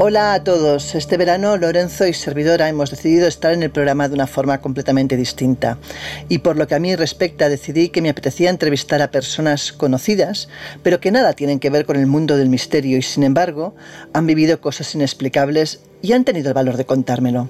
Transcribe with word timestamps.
Hola 0.00 0.34
a 0.34 0.42
todos. 0.42 0.96
Este 0.96 1.16
verano 1.16 1.56
Lorenzo 1.56 2.04
y 2.08 2.14
servidora 2.14 2.68
hemos 2.68 2.90
decidido 2.90 3.28
estar 3.28 3.52
en 3.52 3.62
el 3.62 3.70
programa 3.70 4.08
de 4.08 4.14
una 4.14 4.26
forma 4.26 4.60
completamente 4.60 5.16
distinta. 5.16 5.78
Y 6.28 6.38
por 6.38 6.56
lo 6.56 6.66
que 6.66 6.74
a 6.74 6.80
mí 6.80 6.96
respecta 6.96 7.48
decidí 7.48 7.90
que 7.90 8.02
me 8.02 8.10
apetecía 8.10 8.50
entrevistar 8.50 9.02
a 9.02 9.12
personas 9.12 9.72
conocidas, 9.72 10.48
pero 10.82 10.98
que 10.98 11.12
nada 11.12 11.34
tienen 11.34 11.60
que 11.60 11.70
ver 11.70 11.86
con 11.86 11.96
el 11.96 12.08
mundo 12.08 12.36
del 12.36 12.48
misterio 12.48 12.98
y 12.98 13.02
sin 13.02 13.22
embargo 13.22 13.76
han 14.12 14.26
vivido 14.26 14.60
cosas 14.60 14.92
inexplicables 14.96 15.80
y 16.02 16.12
han 16.12 16.24
tenido 16.24 16.48
el 16.48 16.54
valor 16.54 16.76
de 16.76 16.86
contármelo. 16.86 17.48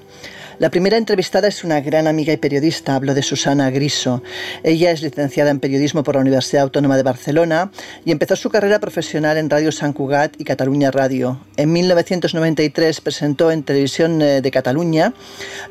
La 0.57 0.69
primera 0.69 0.95
entrevistada 0.95 1.49
es 1.49 1.65
una 1.65 1.81
gran 1.81 2.07
amiga 2.07 2.31
y 2.31 2.37
periodista, 2.37 2.95
hablo 2.95 3.13
de 3.13 3.21
Susana 3.23 3.69
Griso. 3.71 4.23
Ella 4.63 4.91
es 4.91 5.01
licenciada 5.01 5.51
en 5.51 5.59
periodismo 5.59 6.01
por 6.01 6.15
la 6.15 6.21
Universidad 6.21 6.63
Autónoma 6.63 6.95
de 6.95 7.03
Barcelona 7.03 7.71
y 8.05 8.11
empezó 8.11 8.37
su 8.37 8.49
carrera 8.49 8.79
profesional 8.79 9.35
en 9.35 9.49
Radio 9.49 9.73
San 9.73 9.91
Cugat 9.91 10.39
y 10.39 10.45
Cataluña 10.45 10.91
Radio. 10.91 11.41
En 11.57 11.73
1993 11.73 13.01
presentó 13.01 13.51
en 13.51 13.63
Televisión 13.63 14.21
eh, 14.21 14.41
de 14.41 14.51
Cataluña 14.51 15.13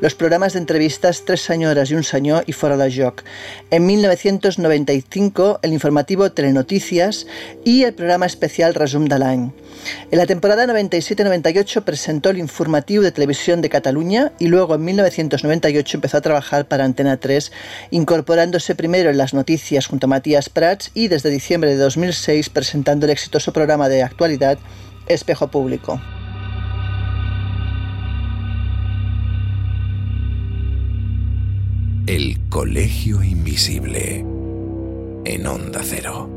los 0.01 0.13
programas 0.13 0.53
de 0.53 0.59
entrevistas 0.59 1.23
Tres 1.25 1.41
señoras 1.41 1.89
y 1.89 1.95
un 1.95 2.03
señor 2.03 2.43
y 2.45 2.51
Fora 2.51 2.77
de 2.77 2.95
Joc. 2.95 3.23
En 3.71 3.87
1995 3.87 5.61
el 5.63 5.73
informativo 5.73 6.31
Telenoticias 6.31 7.25
y 7.63 7.83
el 7.85 7.95
programa 7.95 8.27
especial 8.27 8.75
Resum 8.75 9.05
de. 9.05 9.15
En 9.15 9.51
la 10.17 10.25
temporada 10.25 10.65
97-98 10.65 11.83
presentó 11.83 12.29
el 12.29 12.37
informativo 12.37 13.03
de 13.03 13.11
Televisión 13.11 13.61
de 13.61 13.69
Cataluña 13.69 14.31
y 14.39 14.47
luego 14.47 14.74
en 14.75 14.85
1998 14.85 15.97
empezó 15.97 16.17
a 16.17 16.21
trabajar 16.21 16.67
para 16.67 16.85
Antena 16.85 17.17
3, 17.17 17.51
incorporándose 17.91 18.75
primero 18.75 19.09
en 19.09 19.17
las 19.17 19.33
noticias 19.33 19.87
junto 19.87 20.05
a 20.05 20.09
Matías 20.09 20.49
Prats 20.49 20.91
y 20.93 21.07
desde 21.07 21.29
diciembre 21.29 21.71
de 21.71 21.77
2006 21.77 22.49
presentando 22.49 23.05
el 23.05 23.11
exitoso 23.11 23.53
programa 23.53 23.89
de 23.89 24.03
actualidad 24.03 24.57
Espejo 25.07 25.47
Público. 25.49 26.01
El 32.07 32.37
Colegio 32.49 33.23
Invisible 33.23 34.23
en 35.25 35.47
Onda 35.47 35.81
Cero. 35.83 36.34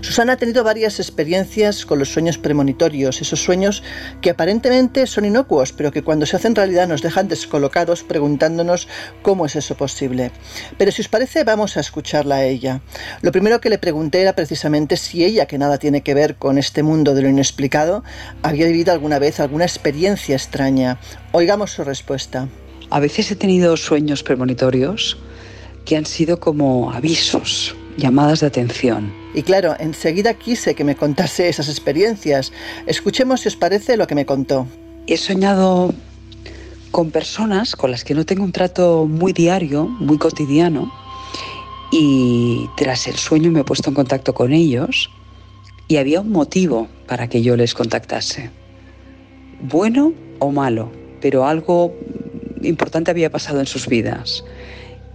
Susana 0.00 0.34
ha 0.34 0.36
tenido 0.36 0.64
varias 0.64 1.00
experiencias 1.00 1.86
con 1.86 1.98
los 1.98 2.12
sueños 2.12 2.38
premonitorios, 2.38 3.20
esos 3.20 3.42
sueños 3.42 3.82
que 4.20 4.30
aparentemente 4.30 5.06
son 5.06 5.24
inocuos, 5.24 5.72
pero 5.72 5.92
que 5.92 6.02
cuando 6.02 6.26
se 6.26 6.36
hacen 6.36 6.54
realidad 6.54 6.88
nos 6.88 7.02
dejan 7.02 7.28
descolocados 7.28 8.02
preguntándonos 8.02 8.88
cómo 9.22 9.46
es 9.46 9.56
eso 9.56 9.76
posible. 9.76 10.30
Pero 10.78 10.92
si 10.92 11.02
os 11.02 11.08
parece, 11.08 11.44
vamos 11.44 11.76
a 11.76 11.80
escucharla 11.80 12.36
a 12.36 12.44
ella. 12.44 12.80
Lo 13.22 13.32
primero 13.32 13.60
que 13.60 13.70
le 13.70 13.78
pregunté 13.78 14.20
era 14.22 14.34
precisamente 14.34 14.96
si 14.96 15.24
ella, 15.24 15.46
que 15.46 15.58
nada 15.58 15.78
tiene 15.78 16.02
que 16.02 16.14
ver 16.14 16.36
con 16.36 16.58
este 16.58 16.82
mundo 16.82 17.14
de 17.14 17.22
lo 17.22 17.28
inexplicado, 17.28 18.04
había 18.42 18.66
vivido 18.66 18.92
alguna 18.92 19.18
vez 19.18 19.40
alguna 19.40 19.64
experiencia 19.64 20.36
extraña. 20.36 20.98
Oigamos 21.32 21.72
su 21.72 21.84
respuesta. 21.84 22.48
A 22.90 23.00
veces 23.00 23.30
he 23.30 23.36
tenido 23.36 23.76
sueños 23.76 24.22
premonitorios 24.22 25.18
que 25.84 25.96
han 25.96 26.06
sido 26.06 26.40
como 26.40 26.92
avisos, 26.92 27.74
llamadas 27.96 28.40
de 28.40 28.46
atención. 28.46 29.23
Y 29.34 29.42
claro, 29.42 29.74
enseguida 29.78 30.34
quise 30.34 30.74
que 30.74 30.84
me 30.84 30.94
contase 30.94 31.48
esas 31.48 31.68
experiencias. 31.68 32.52
Escuchemos 32.86 33.40
si 33.40 33.48
os 33.48 33.56
parece 33.56 33.96
lo 33.96 34.06
que 34.06 34.14
me 34.14 34.24
contó. 34.24 34.66
He 35.06 35.16
soñado 35.16 35.92
con 36.92 37.10
personas 37.10 37.74
con 37.74 37.90
las 37.90 38.04
que 38.04 38.14
no 38.14 38.24
tengo 38.24 38.44
un 38.44 38.52
trato 38.52 39.06
muy 39.06 39.32
diario, 39.32 39.86
muy 39.86 40.16
cotidiano, 40.16 40.92
y 41.90 42.70
tras 42.76 43.08
el 43.08 43.16
sueño 43.16 43.50
me 43.50 43.60
he 43.60 43.64
puesto 43.64 43.90
en 43.90 43.94
contacto 43.94 44.32
con 44.32 44.52
ellos 44.52 45.10
y 45.88 45.96
había 45.96 46.20
un 46.20 46.30
motivo 46.30 46.88
para 47.06 47.28
que 47.28 47.42
yo 47.42 47.56
les 47.56 47.74
contactase. 47.74 48.50
Bueno 49.60 50.12
o 50.38 50.52
malo, 50.52 50.90
pero 51.20 51.46
algo 51.46 51.92
importante 52.62 53.10
había 53.10 53.30
pasado 53.30 53.60
en 53.60 53.66
sus 53.66 53.88
vidas 53.88 54.44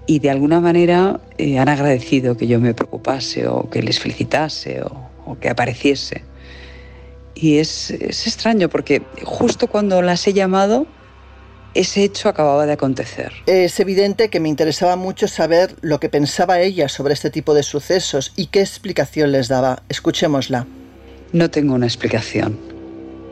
y 0.09 0.17
de 0.17 0.31
alguna 0.31 0.59
manera 0.59 1.19
eh, 1.37 1.59
han 1.59 1.69
agradecido 1.69 2.35
que 2.35 2.47
yo 2.47 2.59
me 2.59 2.73
preocupase 2.73 3.47
o 3.47 3.69
que 3.69 3.83
les 3.83 3.99
felicitase 3.99 4.81
o, 4.81 5.37
que 5.39 5.49
apareciese. 5.49 6.23
Y 7.35 7.59
es, 7.59 7.91
es, 7.91 8.25
extraño 8.25 8.69
porque 8.69 9.03
justo 9.23 9.67
cuando 9.67 10.01
las 10.01 10.27
he 10.27 10.33
llamado, 10.33 10.87
ese 11.75 12.03
hecho 12.03 12.27
acababa 12.27 12.65
de 12.65 12.73
acontecer. 12.73 13.33
Es 13.45 13.79
evidente 13.79 14.31
que 14.31 14.39
me 14.39 14.49
interesaba 14.49 14.95
mucho 14.95 15.27
saber 15.27 15.75
lo 15.81 15.99
que 15.99 16.09
pensaba 16.09 16.59
ella 16.59 16.89
sobre 16.89 17.13
este 17.13 17.29
tipo 17.29 17.53
de 17.53 17.61
sucesos 17.61 18.33
y 18.35 18.47
qué 18.47 18.61
explicación 18.61 19.31
les 19.31 19.47
daba. 19.47 19.83
Escuchémosla. 19.89 20.65
No 21.33 21.51
tengo 21.51 21.75
una 21.75 21.85
explicación 21.85 22.57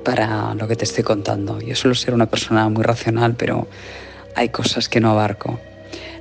para 0.06 0.54
lo 0.54 0.68
que 0.68 0.76
te 0.76 0.86
estoy 0.86 1.04
contando. 1.04 1.60
Yo 1.60 1.74
suelo 1.74 1.96
ser 1.96 2.14
una 2.14 2.28
persona 2.28 2.70
muy 2.70 2.84
racional, 2.84 3.34
pero 3.36 3.68
hay 4.36 4.50
cosas 4.50 4.88
que 4.88 5.00
no 5.00 5.10
abarco. 5.10 5.60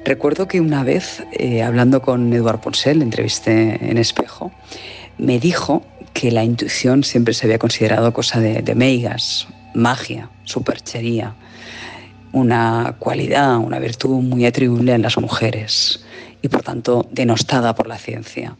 Recuerdo 0.06 0.47
que 0.47 0.61
una 0.61 0.84
vez, 0.84 1.25
eh, 1.33 1.65
hablando 1.65 2.00
con 2.00 2.33
Eduard 2.33 2.61
Ponsel, 2.61 3.03
entrevisté 3.03 3.91
en 3.91 3.99
Espejo, 3.99 4.53
me 5.19 5.41
dijo 5.41 5.83
que 6.12 6.31
la 6.31 6.44
intuición 6.44 7.03
siempre 7.03 7.34
se 7.34 7.47
había 7.47 7.59
considerado 7.59 8.12
cosa 8.12 8.39
de, 8.39 8.75
meigas, 8.77 9.49
magia, 9.75 10.31
superchería, 10.44 11.34
una 12.31 12.94
cualidad, 13.00 13.56
una 13.56 13.81
virtud 13.81 14.22
muy 14.22 14.47
atribuible 14.47 14.94
a 14.94 14.99
las 14.99 15.19
mujeres 15.19 16.05
y 16.41 16.47
por 16.47 16.62
tanto 16.62 17.09
denostada 17.11 17.75
por 17.75 17.88
la 17.88 17.99
ciencia. 17.99 18.56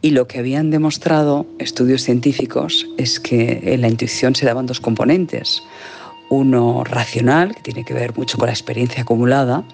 Y 0.00 0.12
lo 0.12 0.26
que 0.26 0.38
habían 0.38 0.70
demostrado 0.70 1.44
estudios 1.58 2.00
científicos 2.00 2.86
es 2.96 3.20
que 3.20 3.60
en 3.62 3.82
la 3.82 3.88
intuición 3.88 4.34
se 4.34 4.46
daban 4.46 4.64
dos 4.64 4.80
componentes. 4.80 5.62
Uno 6.30 6.82
racional, 6.82 7.54
que 7.54 7.60
tiene 7.60 7.84
que 7.84 7.92
ver 7.92 8.16
mucho 8.16 8.38
con 8.38 8.46
la 8.46 8.54
experiencia 8.54 9.02
acumulada, 9.02 9.64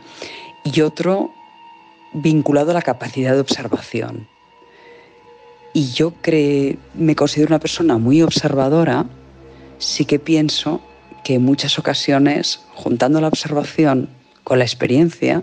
y 0.64 0.80
otro 0.80 1.32
vinculado 2.12 2.70
a 2.70 2.75
la 2.75 2.82
capacidad 2.82 3.34
de 3.34 3.41
observación. 3.41 4.26
Y 5.72 5.92
yo 5.92 6.14
me 6.94 7.16
considero 7.16 7.48
una 7.48 7.58
persona 7.58 7.98
muy 7.98 8.22
observadora, 8.22 9.06
sí 9.78 10.04
que 10.04 10.19
pienso 10.19 10.80
que 11.25 11.34
en 11.34 11.42
muchas 11.42 11.78
ocasiones, 11.78 12.60
juntando 12.75 13.20
la 13.20 13.28
observación 13.28 14.08
con 14.44 14.58
la 14.58 14.64
experiencia, 14.64 15.42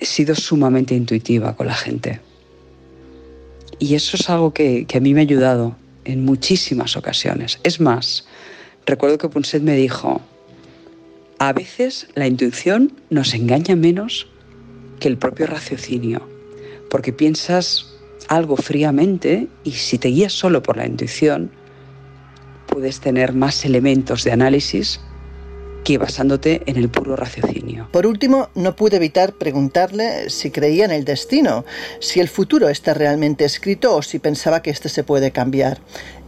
he 0.00 0.04
sido 0.04 0.34
sumamente 0.34 0.94
intuitiva 0.94 1.56
con 1.56 1.66
la 1.66 1.74
gente. 1.74 2.20
Y 3.78 3.94
eso 3.94 4.16
es 4.16 4.30
algo 4.30 4.52
que, 4.52 4.86
que 4.86 4.98
a 4.98 5.00
mí 5.00 5.12
me 5.12 5.20
ha 5.20 5.22
ayudado 5.22 5.76
en 6.04 6.24
muchísimas 6.24 6.96
ocasiones. 6.96 7.58
Es 7.64 7.80
más, 7.80 8.26
recuerdo 8.86 9.18
que 9.18 9.28
Punset 9.28 9.62
me 9.62 9.74
dijo, 9.74 10.20
a 11.38 11.52
veces 11.52 12.08
la 12.14 12.26
intuición 12.26 12.92
nos 13.10 13.34
engaña 13.34 13.76
menos 13.76 14.28
que 15.00 15.08
el 15.08 15.18
propio 15.18 15.46
raciocinio, 15.46 16.26
porque 16.90 17.12
piensas 17.12 17.94
algo 18.28 18.56
fríamente 18.56 19.48
y 19.64 19.72
si 19.72 19.98
te 19.98 20.08
guías 20.08 20.32
solo 20.32 20.62
por 20.62 20.76
la 20.76 20.86
intuición, 20.86 21.50
puedes 22.66 23.00
tener 23.00 23.32
más 23.32 23.64
elementos 23.64 24.24
de 24.24 24.32
análisis 24.32 25.00
que 25.84 25.98
basándote 25.98 26.62
en 26.66 26.76
el 26.76 26.88
puro 26.88 27.14
raciocinio. 27.14 27.88
Por 27.92 28.08
último, 28.08 28.48
no 28.56 28.74
pude 28.74 28.96
evitar 28.96 29.34
preguntarle 29.34 30.30
si 30.30 30.50
creía 30.50 30.84
en 30.84 30.90
el 30.90 31.04
destino, 31.04 31.64
si 32.00 32.18
el 32.18 32.28
futuro 32.28 32.68
está 32.68 32.92
realmente 32.92 33.44
escrito 33.44 33.94
o 33.94 34.02
si 34.02 34.18
pensaba 34.18 34.62
que 34.62 34.70
este 34.70 34.88
se 34.88 35.04
puede 35.04 35.30
cambiar. 35.30 35.78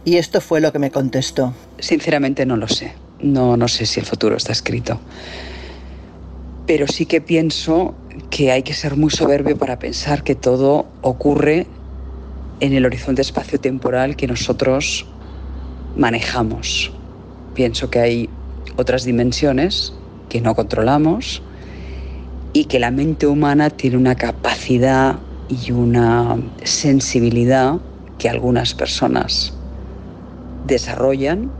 Y 0.05 0.15
esto 0.15 0.39
fue 0.39 0.61
lo 0.61 0.71
que 0.71 0.79
me 0.79 0.91
contestó. 0.91 1.53
Sinceramente 1.77 2.45
no 2.45 2.55
lo 2.55 2.69
sé. 2.69 2.93
No, 3.21 3.57
no 3.57 3.67
sé 3.67 3.85
si 3.85 3.99
el 3.99 4.05
futuro 4.05 4.37
está 4.37 4.51
escrito. 4.51 4.99
Pero 6.65 6.87
sí 6.87 7.05
que 7.05 7.19
pienso 7.19 7.95
que 8.29 8.51
hay 8.51 8.63
que 8.63 8.73
ser 8.73 8.95
muy 8.95 9.09
soberbio 9.09 9.57
para 9.57 9.79
pensar 9.79 10.23
que 10.23 10.35
todo 10.35 10.85
ocurre 11.01 11.67
en 12.59 12.73
el 12.73 12.85
horizonte 12.85 13.21
espacio-temporal 13.21 14.15
que 14.15 14.27
nosotros 14.27 15.05
manejamos. 15.95 16.91
Pienso 17.55 17.89
que 17.89 17.99
hay 17.99 18.29
otras 18.77 19.03
dimensiones 19.03 19.93
que 20.29 20.41
no 20.41 20.55
controlamos 20.55 21.41
y 22.53 22.65
que 22.65 22.79
la 22.79 22.91
mente 22.91 23.27
humana 23.27 23.69
tiene 23.69 23.97
una 23.97 24.15
capacidad 24.15 25.19
y 25.49 25.71
una 25.71 26.37
sensibilidad 26.63 27.79
que 28.17 28.29
algunas 28.29 28.73
personas 28.73 29.53
desarrollan 30.67 31.51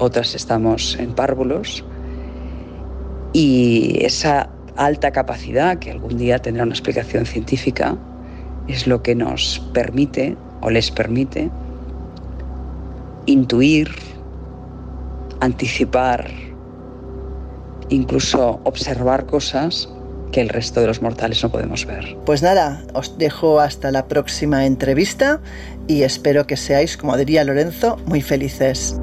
otras 0.00 0.34
estamos 0.34 0.96
en 0.98 1.12
párvulos 1.12 1.84
y 3.32 4.04
esa 4.04 4.50
alta 4.76 5.10
capacidad, 5.10 5.78
que 5.78 5.90
algún 5.90 6.16
día 6.16 6.38
tendrá 6.38 6.64
una 6.64 6.72
explicación 6.72 7.26
científica, 7.26 7.96
es 8.66 8.86
lo 8.86 9.02
que 9.02 9.14
nos 9.14 9.60
permite 9.74 10.36
o 10.62 10.70
les 10.70 10.90
permite 10.90 11.50
intuir, 13.26 13.90
anticipar, 15.40 16.28
incluso 17.88 18.60
observar 18.64 19.26
cosas 19.26 19.88
que 20.32 20.40
el 20.40 20.48
resto 20.48 20.80
de 20.80 20.86
los 20.86 21.02
mortales 21.02 21.42
no 21.42 21.50
podemos 21.50 21.84
ver. 21.86 22.16
Pues 22.24 22.42
nada, 22.42 22.82
os 22.94 23.18
dejo 23.18 23.60
hasta 23.60 23.90
la 23.90 24.06
próxima 24.06 24.64
entrevista 24.64 25.40
y 25.88 26.02
espero 26.02 26.46
que 26.46 26.56
seáis, 26.56 26.96
como 26.96 27.16
diría 27.16 27.44
Lorenzo, 27.44 27.98
muy 28.06 28.22
felices. 28.22 28.96